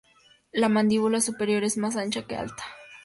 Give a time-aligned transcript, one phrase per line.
[0.51, 2.63] La mandíbula superior es más ancha que alta.